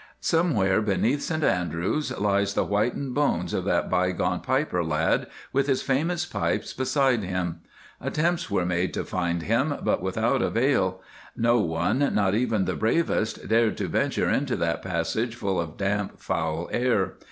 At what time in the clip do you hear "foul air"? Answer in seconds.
16.19-17.17